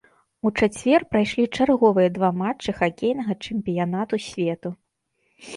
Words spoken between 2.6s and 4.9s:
хакейнага чэмпіянату свету.